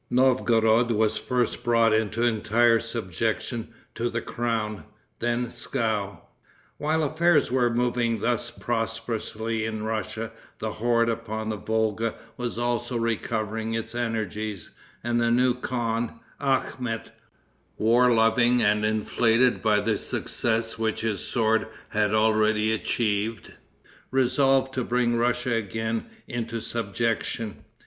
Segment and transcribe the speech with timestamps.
[0.09, 4.85] Novgorod was first brought into entire subjection to the crown;
[5.19, 6.21] then Pskov.
[6.79, 12.97] While affairs were moving thus prosperously in Russia, the horde upon the Volga was also
[12.97, 14.71] recovering its energies;
[15.03, 17.11] and a new khan, Akhmet,
[17.77, 23.53] war loving and inflated by the success which his sword had already achieved,
[24.09, 27.63] resolved to bring Russia again into subjection.